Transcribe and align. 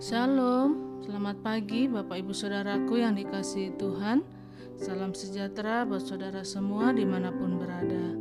Shalom, 0.00 0.96
selamat 1.04 1.44
pagi 1.44 1.84
Bapak 1.84 2.24
Ibu 2.24 2.32
Saudaraku 2.32 3.04
yang 3.04 3.20
dikasihi 3.20 3.76
Tuhan. 3.76 4.24
Salam 4.80 5.12
sejahtera 5.12 5.84
buat 5.84 6.00
saudara 6.00 6.40
semua 6.40 6.88
di 6.96 7.04
mana 7.04 7.28
pun 7.28 7.60
berada. 7.60 8.16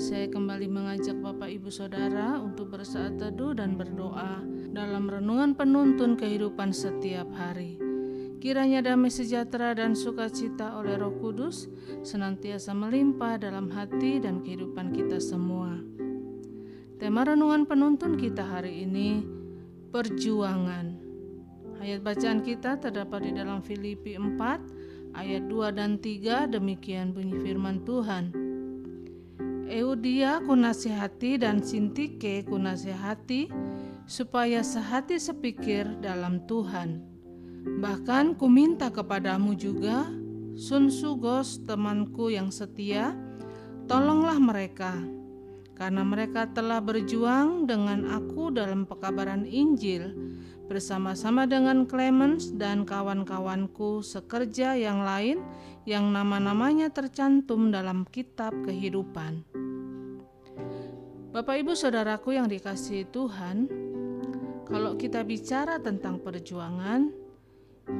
Saya 0.00 0.32
kembali 0.32 0.64
mengajak 0.72 1.20
Bapak 1.20 1.52
Ibu 1.52 1.68
Saudara 1.68 2.40
untuk 2.40 2.72
bersaat 2.72 3.20
teduh 3.20 3.52
dan 3.52 3.76
berdoa 3.76 4.40
Dalam 4.72 5.12
renungan 5.12 5.52
penuntun 5.52 6.16
kehidupan 6.16 6.72
setiap 6.72 7.28
hari. 7.36 7.76
Kiranya 8.40 8.80
damai 8.80 9.12
sejahtera 9.12 9.76
dan 9.76 9.92
sukacita 9.92 10.80
oleh 10.80 10.96
roh 10.96 11.12
kudus 11.20 11.68
Senantiasa 12.00 12.72
melimpah 12.72 13.36
dalam 13.36 13.68
hati 13.68 14.24
dan 14.24 14.40
kehidupan 14.40 14.96
kita 14.96 15.20
semua. 15.20 15.84
Tema 16.96 17.28
renungan 17.28 17.68
penuntun 17.68 18.16
kita 18.16 18.40
hari 18.40 18.88
ini 18.88 19.20
Perjuangan 19.92 21.09
Ayat 21.80 22.04
bacaan 22.04 22.44
kita 22.44 22.76
terdapat 22.76 23.24
di 23.24 23.32
dalam 23.40 23.64
Filipi 23.64 24.12
4 24.12 25.16
ayat 25.16 25.48
2 25.48 25.72
dan 25.72 25.96
3 25.96 26.52
demikian 26.52 27.16
bunyi 27.16 27.40
firman 27.40 27.80
Tuhan. 27.88 28.36
Eudia 29.64 30.44
kunasihati 30.44 31.40
dan 31.40 31.64
Sintike 31.64 32.44
kunasihati 32.44 33.48
supaya 34.04 34.60
sehati 34.60 35.16
sepikir 35.16 35.88
dalam 36.04 36.44
Tuhan. 36.44 37.00
Bahkan 37.80 38.36
kuminta 38.36 38.92
kepadamu 38.92 39.56
juga, 39.56 40.04
Sun 40.60 40.92
Sugos 40.92 41.64
temanku 41.64 42.28
yang 42.28 42.52
setia, 42.52 43.16
tolonglah 43.88 44.36
mereka, 44.36 45.00
karena 45.80 46.04
mereka 46.04 46.44
telah 46.52 46.84
berjuang 46.84 47.64
dengan 47.64 48.04
aku 48.04 48.52
dalam 48.52 48.84
pekabaran 48.84 49.48
Injil 49.48 50.12
bersama-sama 50.70 51.50
dengan 51.50 51.82
Clemens 51.82 52.54
dan 52.54 52.86
kawan-kawanku 52.86 54.06
sekerja 54.06 54.78
yang 54.78 55.02
lain 55.02 55.42
yang 55.82 56.14
nama-namanya 56.14 56.94
tercantum 56.94 57.74
dalam 57.74 58.06
kitab 58.06 58.54
kehidupan. 58.62 59.42
Bapak 61.34 61.66
Ibu 61.66 61.74
Saudaraku 61.74 62.38
yang 62.38 62.46
dikasihi 62.46 63.10
Tuhan, 63.10 63.66
kalau 64.70 64.94
kita 64.94 65.26
bicara 65.26 65.82
tentang 65.82 66.22
perjuangan, 66.22 67.10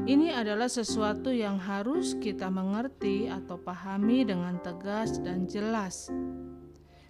ini 0.07 0.31
adalah 0.31 0.71
sesuatu 0.71 1.35
yang 1.35 1.59
harus 1.59 2.15
kita 2.23 2.47
mengerti 2.47 3.27
atau 3.27 3.59
pahami 3.59 4.23
dengan 4.23 4.63
tegas 4.63 5.19
dan 5.19 5.51
jelas. 5.51 6.07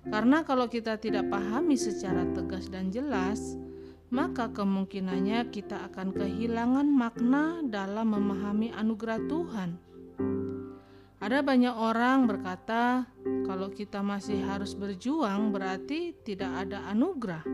Karena 0.09 0.41
kalau 0.41 0.65
kita 0.65 0.97
tidak 0.97 1.29
pahami 1.29 1.77
secara 1.77 2.25
tegas 2.33 2.73
dan 2.73 2.89
jelas, 2.89 3.61
maka 4.11 4.51
kemungkinannya 4.51 5.55
kita 5.55 5.87
akan 5.91 6.11
kehilangan 6.11 6.87
makna 6.91 7.63
dalam 7.63 8.11
memahami 8.11 8.75
anugerah 8.75 9.23
Tuhan. 9.31 9.71
Ada 11.21 11.47
banyak 11.47 11.77
orang 11.79 12.27
berkata, 12.27 13.07
kalau 13.47 13.71
kita 13.71 14.03
masih 14.03 14.43
harus 14.43 14.75
berjuang, 14.75 15.55
berarti 15.55 16.17
tidak 16.27 16.67
ada 16.67 16.91
anugerah, 16.91 17.45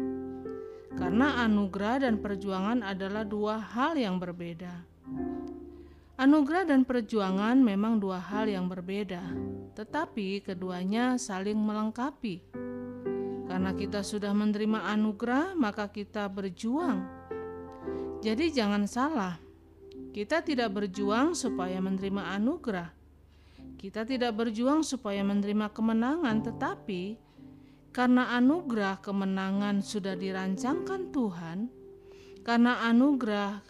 karena 0.97 1.45
anugerah 1.45 2.09
dan 2.09 2.23
perjuangan 2.23 2.81
adalah 2.81 3.27
dua 3.27 3.61
hal 3.61 3.99
yang 3.99 4.17
berbeda. 4.17 4.87
Anugerah 6.17 6.65
dan 6.65 6.89
perjuangan 6.89 7.61
memang 7.61 8.01
dua 8.01 8.17
hal 8.17 8.49
yang 8.49 8.65
berbeda, 8.73 9.21
tetapi 9.77 10.41
keduanya 10.41 11.21
saling 11.21 11.61
melengkapi. 11.61 12.66
Karena 13.47 13.71
kita 13.73 14.03
sudah 14.03 14.35
menerima 14.35 14.91
anugerah, 14.91 15.55
maka 15.55 15.87
kita 15.87 16.27
berjuang. 16.27 17.07
Jadi, 18.21 18.51
jangan 18.51 18.91
salah, 18.91 19.39
kita 20.11 20.43
tidak 20.43 20.75
berjuang 20.75 21.39
supaya 21.39 21.79
menerima 21.79 22.35
anugerah. 22.35 22.91
Kita 23.79 24.03
tidak 24.03 24.35
berjuang 24.35 24.83
supaya 24.83 25.23
menerima 25.23 25.71
kemenangan, 25.71 26.43
tetapi 26.43 27.21
karena 27.95 28.35
anugerah 28.37 28.99
kemenangan 29.01 29.81
sudah 29.81 30.19
dirancangkan 30.19 31.13
Tuhan, 31.15 31.59
karena 32.43 32.83
anugerah 32.89 33.63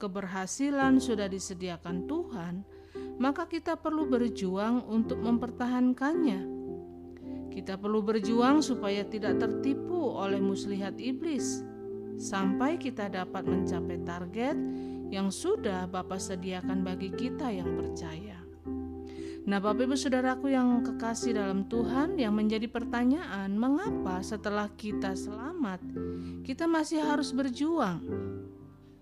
keberhasilan 0.00 1.00
sudah 1.00 1.28
disediakan 1.28 2.04
Tuhan, 2.08 2.54
maka 3.16 3.48
kita 3.48 3.76
perlu 3.80 4.04
berjuang 4.04 4.84
untuk 4.88 5.20
mempertahankannya 5.24 6.53
kita 7.54 7.78
perlu 7.78 8.02
berjuang 8.02 8.58
supaya 8.58 9.06
tidak 9.06 9.38
tertipu 9.38 10.18
oleh 10.18 10.42
muslihat 10.42 10.98
iblis 10.98 11.62
sampai 12.18 12.74
kita 12.74 13.06
dapat 13.06 13.46
mencapai 13.46 14.02
target 14.02 14.58
yang 15.14 15.30
sudah 15.30 15.86
Bapak 15.86 16.18
sediakan 16.18 16.82
bagi 16.82 17.14
kita 17.14 17.54
yang 17.54 17.78
percaya. 17.78 18.42
Nah, 19.44 19.60
Bapak 19.60 19.84
Ibu 19.84 19.94
Saudaraku 19.94 20.56
yang 20.56 20.80
kekasih 20.80 21.36
dalam 21.36 21.68
Tuhan, 21.68 22.16
yang 22.16 22.32
menjadi 22.32 22.64
pertanyaan, 22.64 23.52
mengapa 23.60 24.24
setelah 24.24 24.72
kita 24.72 25.12
selamat, 25.12 25.84
kita 26.48 26.64
masih 26.64 27.04
harus 27.04 27.28
berjuang? 27.28 28.00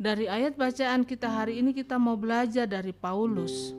Dari 0.03 0.27
ayat 0.27 0.59
bacaan 0.59 1.07
kita 1.07 1.31
hari 1.31 1.63
ini 1.63 1.71
kita 1.71 1.95
mau 1.95 2.19
belajar 2.19 2.67
dari 2.67 2.91
Paulus. 2.91 3.71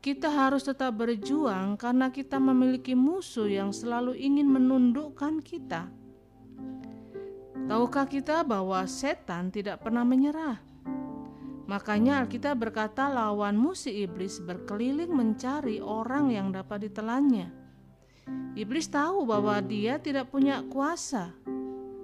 Kita 0.00 0.32
harus 0.32 0.64
tetap 0.64 0.96
berjuang 0.96 1.76
karena 1.76 2.08
kita 2.08 2.40
memiliki 2.40 2.96
musuh 2.96 3.44
yang 3.44 3.68
selalu 3.68 4.16
ingin 4.16 4.48
menundukkan 4.48 5.44
kita. 5.44 5.92
Tahukah 7.68 8.08
kita 8.08 8.40
bahwa 8.40 8.80
setan 8.88 9.52
tidak 9.52 9.84
pernah 9.84 10.00
menyerah? 10.00 10.56
Makanya 11.68 12.24
Alkitab 12.24 12.64
berkata 12.64 13.12
lawanmu 13.12 13.76
si 13.76 14.00
iblis 14.00 14.40
berkeliling 14.40 15.12
mencari 15.12 15.84
orang 15.84 16.32
yang 16.32 16.48
dapat 16.48 16.88
ditelannya. 16.88 17.52
Iblis 18.56 18.88
tahu 18.88 19.28
bahwa 19.28 19.60
dia 19.60 20.00
tidak 20.00 20.32
punya 20.32 20.64
kuasa. 20.72 21.36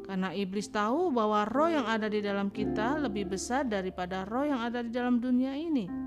Karena 0.05 0.37
iblis 0.37 0.69
tahu 0.69 1.09
bahwa 1.17 1.49
roh 1.49 1.73
yang 1.73 1.89
ada 1.89 2.13
di 2.13 2.21
dalam 2.21 2.53
kita 2.53 3.01
lebih 3.01 3.33
besar 3.33 3.65
daripada 3.65 4.29
roh 4.29 4.45
yang 4.45 4.61
ada 4.61 4.85
di 4.85 4.93
dalam 4.93 5.17
dunia 5.17 5.57
ini 5.57 6.07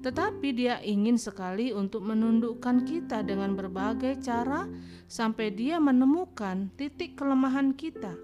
tetapi 0.00 0.48
dia 0.56 0.80
ingin 0.80 1.20
sekali 1.20 1.76
untuk 1.76 2.08
menundukkan 2.08 2.88
kita 2.88 3.20
dengan 3.20 3.52
berbagai 3.52 4.24
cara 4.24 4.64
sampai 5.04 5.52
dia 5.52 5.76
menemukan 5.76 6.72
titik 6.80 7.20
kelemahan 7.20 7.76
kita. 7.76 8.16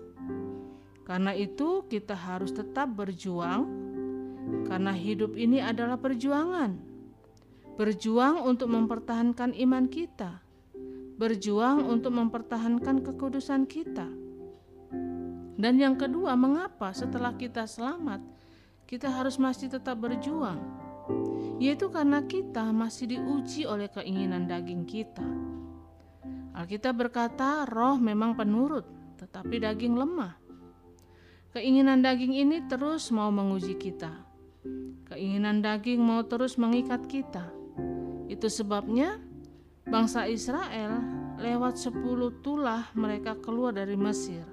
Karena 1.04 1.36
itu, 1.36 1.86
kita 1.86 2.16
harus 2.16 2.50
tetap 2.50 2.90
berjuang, 2.96 3.68
karena 4.66 4.90
hidup 4.90 5.38
ini 5.38 5.62
adalah 5.62 6.00
perjuangan. 6.00 6.74
Berjuang 7.76 8.42
untuk 8.42 8.72
mempertahankan 8.72 9.52
iman 9.54 9.86
kita, 9.86 10.40
berjuang 11.20 11.84
untuk 11.86 12.16
mempertahankan 12.16 13.04
kekudusan 13.04 13.68
kita. 13.68 14.08
Dan 15.56 15.80
yang 15.80 15.94
kedua, 15.94 16.34
mengapa 16.34 16.92
setelah 16.96 17.36
kita 17.36 17.68
selamat, 17.68 18.24
kita 18.88 19.12
harus 19.12 19.40
masih 19.40 19.72
tetap 19.72 20.00
berjuang? 20.00 20.75
Yaitu 21.56 21.88
karena 21.88 22.24
kita 22.24 22.68
masih 22.74 23.16
diuji 23.16 23.64
oleh 23.64 23.88
keinginan 23.88 24.44
daging 24.44 24.84
kita. 24.84 25.24
Alkitab 26.56 26.96
berkata, 26.96 27.68
"Roh 27.68 28.00
memang 28.00 28.32
penurut, 28.36 28.84
tetapi 29.20 29.60
daging 29.60 29.96
lemah." 29.96 30.36
Keinginan 31.56 32.04
daging 32.04 32.36
ini 32.36 32.68
terus 32.68 33.08
mau 33.08 33.32
menguji 33.32 33.80
kita. 33.80 34.12
Keinginan 35.08 35.64
daging 35.64 36.04
mau 36.04 36.20
terus 36.24 36.60
mengikat 36.60 37.08
kita. 37.08 37.48
Itu 38.28 38.52
sebabnya 38.52 39.16
bangsa 39.88 40.28
Israel 40.28 41.00
lewat 41.40 41.80
sepuluh 41.80 42.42
tulah 42.44 42.90
mereka 42.92 43.38
keluar 43.40 43.72
dari 43.72 43.96
Mesir. 43.96 44.44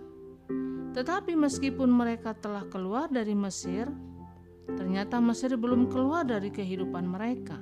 Tetapi 0.94 1.34
meskipun 1.34 1.90
mereka 1.90 2.38
telah 2.38 2.64
keluar 2.70 3.10
dari 3.10 3.34
Mesir, 3.34 3.90
Ternyata 4.68 5.20
Mesir 5.20 5.56
belum 5.60 5.92
keluar 5.92 6.24
dari 6.24 6.48
kehidupan 6.48 7.04
mereka. 7.04 7.60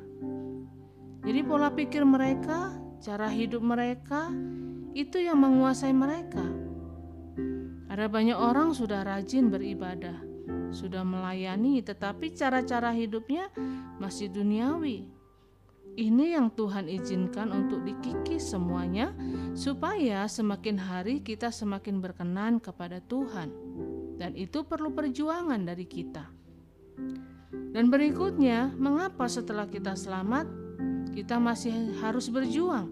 Jadi 1.21 1.39
pola 1.45 1.69
pikir 1.69 2.01
mereka, 2.01 2.73
cara 3.01 3.29
hidup 3.29 3.61
mereka 3.61 4.29
itu 4.93 5.21
yang 5.21 5.41
menguasai 5.41 5.93
mereka. 5.93 6.43
Ada 7.91 8.07
banyak 8.07 8.37
orang 8.39 8.71
sudah 8.71 9.03
rajin 9.03 9.51
beribadah, 9.51 10.15
sudah 10.71 11.03
melayani, 11.03 11.83
tetapi 11.83 12.31
cara-cara 12.31 12.95
hidupnya 12.95 13.51
masih 13.99 14.31
duniawi. 14.31 15.11
Ini 15.91 16.39
yang 16.39 16.55
Tuhan 16.55 16.87
izinkan 16.87 17.51
untuk 17.51 17.83
dikikis 17.83 18.55
semuanya, 18.55 19.11
supaya 19.51 20.23
semakin 20.23 20.79
hari 20.79 21.19
kita 21.19 21.51
semakin 21.51 21.99
berkenan 21.99 22.63
kepada 22.63 23.03
Tuhan, 23.03 23.51
dan 24.15 24.31
itu 24.39 24.63
perlu 24.63 24.95
perjuangan 24.95 25.59
dari 25.59 25.83
kita. 25.83 26.40
Dan 27.71 27.87
berikutnya, 27.87 28.71
mengapa 28.75 29.31
setelah 29.31 29.67
kita 29.67 29.95
selamat, 29.95 30.47
kita 31.15 31.39
masih 31.39 31.95
harus 32.03 32.27
berjuang? 32.27 32.91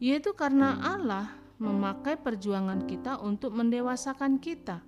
Yaitu 0.00 0.32
karena 0.36 0.80
Allah 0.80 1.32
memakai 1.56 2.20
perjuangan 2.20 2.84
kita 2.84 3.20
untuk 3.20 3.56
mendewasakan 3.56 4.36
kita. 4.40 4.84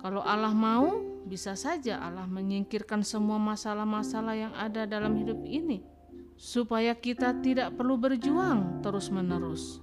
Kalau 0.00 0.24
Allah 0.24 0.52
mau, 0.52 1.00
bisa 1.26 1.58
saja 1.58 2.00
Allah 2.00 2.24
menyingkirkan 2.24 3.02
semua 3.02 3.36
masalah-masalah 3.36 4.34
yang 4.38 4.54
ada 4.54 4.86
dalam 4.86 5.18
hidup 5.18 5.42
ini, 5.44 5.82
supaya 6.38 6.94
kita 6.94 7.36
tidak 7.42 7.74
perlu 7.74 7.98
berjuang 7.98 8.80
terus-menerus. 8.80 9.82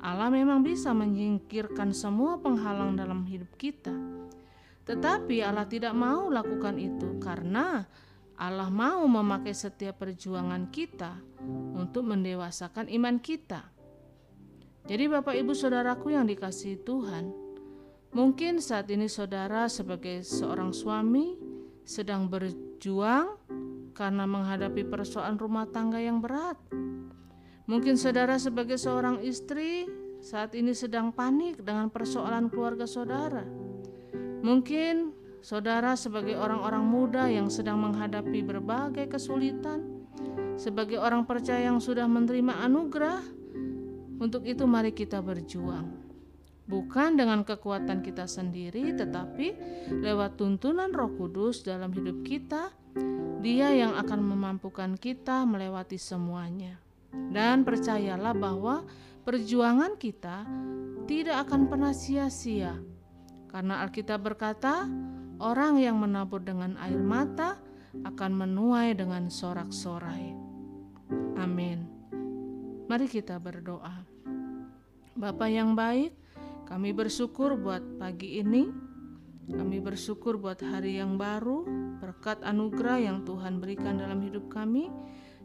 Allah 0.00 0.32
memang 0.32 0.64
bisa 0.64 0.96
menyingkirkan 0.96 1.92
semua 1.92 2.40
penghalang 2.40 2.96
dalam 2.96 3.22
hidup 3.28 3.52
kita, 3.60 3.92
tetapi 4.88 5.44
Allah 5.44 5.68
tidak 5.68 5.92
mau 5.92 6.32
lakukan 6.32 6.80
itu 6.80 7.20
karena 7.20 7.84
Allah 8.40 8.72
mau 8.72 9.04
memakai 9.04 9.52
setiap 9.52 10.00
perjuangan 10.00 10.72
kita 10.72 11.20
untuk 11.76 12.08
mendewasakan 12.08 12.88
iman 12.88 13.20
kita. 13.20 13.68
Jadi, 14.88 15.04
Bapak, 15.12 15.36
Ibu, 15.36 15.52
saudaraku 15.52 16.16
yang 16.16 16.24
dikasihi 16.24 16.80
Tuhan, 16.80 17.36
mungkin 18.16 18.64
saat 18.64 18.88
ini 18.88 19.12
saudara, 19.12 19.68
sebagai 19.68 20.24
seorang 20.24 20.72
suami, 20.72 21.36
sedang 21.84 22.32
berjuang 22.32 23.36
karena 23.92 24.24
menghadapi 24.24 24.88
persoalan 24.88 25.36
rumah 25.36 25.68
tangga 25.68 26.00
yang 26.00 26.24
berat. 26.24 26.56
Mungkin 27.68 28.00
saudara, 28.00 28.40
sebagai 28.40 28.80
seorang 28.80 29.20
istri, 29.20 29.84
saat 30.24 30.56
ini 30.56 30.72
sedang 30.72 31.12
panik 31.12 31.60
dengan 31.60 31.92
persoalan 31.92 32.48
keluarga 32.48 32.88
saudara. 32.88 33.59
Mungkin 34.40 35.12
saudara, 35.44 35.96
sebagai 35.96 36.36
orang-orang 36.36 36.84
muda 36.84 37.28
yang 37.28 37.52
sedang 37.52 37.80
menghadapi 37.80 38.40
berbagai 38.44 39.08
kesulitan, 39.08 40.04
sebagai 40.56 41.00
orang 41.00 41.24
percaya 41.24 41.68
yang 41.68 41.80
sudah 41.80 42.04
menerima 42.04 42.64
anugerah, 42.64 43.20
untuk 44.20 44.44
itu, 44.44 44.68
mari 44.68 44.92
kita 44.92 45.24
berjuang, 45.24 45.96
bukan 46.68 47.16
dengan 47.16 47.40
kekuatan 47.40 48.04
kita 48.04 48.28
sendiri, 48.28 48.92
tetapi 48.92 49.56
lewat 49.96 50.36
tuntunan 50.36 50.92
Roh 50.92 51.16
Kudus 51.16 51.64
dalam 51.64 51.88
hidup 51.88 52.20
kita. 52.20 52.68
Dia 53.40 53.72
yang 53.72 53.96
akan 53.96 54.20
memampukan 54.20 55.00
kita 55.00 55.48
melewati 55.48 55.96
semuanya, 55.96 56.76
dan 57.32 57.64
percayalah 57.64 58.36
bahwa 58.36 58.84
perjuangan 59.24 59.96
kita 59.96 60.44
tidak 61.08 61.48
akan 61.48 61.64
pernah 61.72 61.96
sia-sia, 61.96 62.76
karena 63.50 63.82
Alkitab 63.82 64.22
berkata, 64.22 64.86
"Orang 65.42 65.82
yang 65.82 65.98
menabur 65.98 66.38
dengan 66.38 66.78
air 66.78 67.02
mata 67.02 67.58
akan 68.06 68.46
menuai 68.46 68.94
dengan 68.94 69.26
sorak-sorai." 69.26 70.32
Amin. 71.34 71.90
Mari 72.86 73.10
kita 73.10 73.42
berdoa. 73.42 74.06
Bapa 75.18 75.50
yang 75.50 75.74
baik, 75.74 76.14
kami 76.70 76.94
bersyukur 76.94 77.58
buat 77.58 77.82
pagi 77.98 78.38
ini. 78.38 78.70
Kami 79.50 79.82
bersyukur 79.82 80.38
buat 80.38 80.62
hari 80.62 81.02
yang 81.02 81.18
baru, 81.18 81.66
berkat 81.98 82.38
anugerah 82.46 83.02
yang 83.02 83.26
Tuhan 83.26 83.58
berikan 83.58 83.98
dalam 83.98 84.22
hidup 84.22 84.46
kami. 84.46 84.86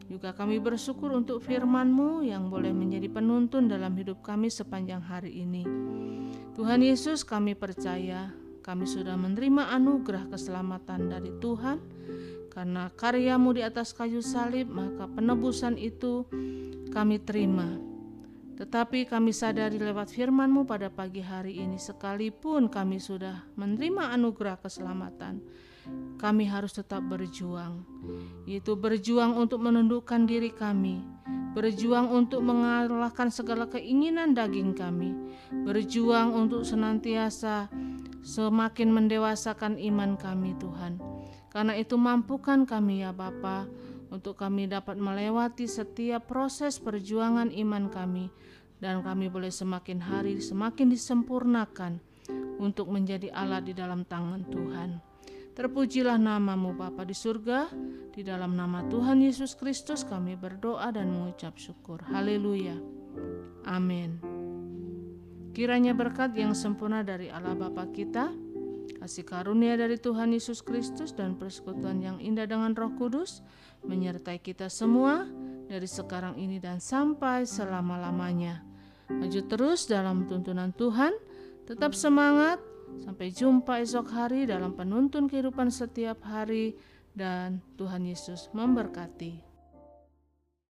Juga 0.06 0.30
kami 0.30 0.62
bersyukur 0.62 1.10
untuk 1.10 1.42
firman-Mu 1.42 2.22
yang 2.22 2.46
boleh 2.46 2.70
menjadi 2.70 3.10
penuntun 3.10 3.66
dalam 3.66 3.98
hidup 3.98 4.22
kami 4.22 4.46
sepanjang 4.46 5.02
hari 5.02 5.42
ini. 5.42 5.66
Tuhan 6.54 6.80
Yesus 6.80 7.26
kami 7.26 7.58
percaya 7.58 8.30
kami 8.62 8.86
sudah 8.86 9.18
menerima 9.18 9.74
anugerah 9.74 10.30
keselamatan 10.30 11.10
dari 11.10 11.30
Tuhan 11.42 11.78
karena 12.54 12.88
karyamu 12.94 13.52
di 13.52 13.62
atas 13.66 13.92
kayu 13.92 14.24
salib 14.24 14.70
maka 14.70 15.10
penebusan 15.10 15.74
itu 15.76 16.24
kami 16.94 17.20
terima. 17.20 17.76
Tetapi 18.56 19.04
kami 19.04 19.36
sadari 19.36 19.76
lewat 19.76 20.08
firman-Mu 20.08 20.64
pada 20.64 20.88
pagi 20.88 21.20
hari 21.20 21.60
ini 21.60 21.76
sekalipun 21.76 22.72
kami 22.72 22.96
sudah 22.96 23.44
menerima 23.52 24.16
anugerah 24.16 24.56
keselamatan, 24.56 25.44
kami 26.16 26.48
harus 26.48 26.74
tetap 26.74 27.04
berjuang. 27.04 27.84
Yaitu 28.48 28.74
berjuang 28.74 29.36
untuk 29.36 29.62
menundukkan 29.62 30.24
diri 30.24 30.50
kami, 30.50 31.04
berjuang 31.52 32.12
untuk 32.12 32.44
mengalahkan 32.44 33.32
segala 33.32 33.68
keinginan 33.68 34.36
daging 34.36 34.76
kami, 34.76 35.12
berjuang 35.64 36.32
untuk 36.36 36.64
senantiasa 36.64 37.68
semakin 38.26 38.90
mendewasakan 38.90 39.78
iman 39.78 40.18
kami 40.18 40.52
Tuhan. 40.58 40.98
Karena 41.48 41.72
itu 41.78 41.96
mampukan 41.96 42.68
kami 42.68 43.06
ya 43.06 43.16
Bapa 43.16 43.64
untuk 44.12 44.36
kami 44.36 44.68
dapat 44.68 45.00
melewati 45.00 45.64
setiap 45.64 46.28
proses 46.28 46.76
perjuangan 46.76 47.48
iman 47.48 47.88
kami 47.88 48.28
dan 48.76 49.00
kami 49.00 49.32
boleh 49.32 49.48
semakin 49.48 50.04
hari 50.04 50.36
semakin 50.38 50.92
disempurnakan 50.92 51.96
untuk 52.60 52.92
menjadi 52.92 53.32
alat 53.32 53.68
di 53.68 53.74
dalam 53.76 54.04
tangan 54.04 54.44
Tuhan. 54.52 55.15
Terpujilah 55.56 56.20
namamu 56.20 56.76
Bapa 56.76 57.08
di 57.08 57.16
surga, 57.16 57.72
di 58.12 58.20
dalam 58.20 58.52
nama 58.60 58.84
Tuhan 58.92 59.24
Yesus 59.24 59.56
Kristus 59.56 60.04
kami 60.04 60.36
berdoa 60.36 60.92
dan 60.92 61.08
mengucap 61.08 61.56
syukur. 61.56 62.04
Haleluya. 62.12 62.76
Amin. 63.64 64.20
Kiranya 65.56 65.96
berkat 65.96 66.36
yang 66.36 66.52
sempurna 66.52 67.00
dari 67.00 67.32
Allah 67.32 67.56
Bapa 67.56 67.88
kita, 67.88 68.36
kasih 69.00 69.24
karunia 69.24 69.80
dari 69.80 69.96
Tuhan 69.96 70.36
Yesus 70.36 70.60
Kristus 70.60 71.16
dan 71.16 71.40
persekutuan 71.40 72.04
yang 72.04 72.20
indah 72.20 72.44
dengan 72.44 72.76
Roh 72.76 72.92
Kudus 72.92 73.40
menyertai 73.80 74.36
kita 74.44 74.68
semua 74.68 75.24
dari 75.72 75.88
sekarang 75.88 76.36
ini 76.36 76.60
dan 76.60 76.84
sampai 76.84 77.48
selama-lamanya. 77.48 78.60
Maju 79.08 79.40
terus 79.48 79.88
dalam 79.88 80.28
tuntunan 80.28 80.76
Tuhan, 80.76 81.16
tetap 81.64 81.96
semangat. 81.96 82.60
Sampai 83.02 83.34
jumpa 83.34 83.82
esok 83.82 84.06
hari 84.14 84.46
dalam 84.46 84.74
penuntun 84.74 85.26
kehidupan 85.26 85.70
setiap 85.70 86.22
hari, 86.26 86.78
dan 87.16 87.64
Tuhan 87.80 88.04
Yesus 88.04 88.52
memberkati. 88.52 89.55